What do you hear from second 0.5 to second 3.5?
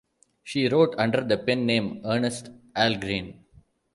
wrote under the pen name Ernst Ahlgren.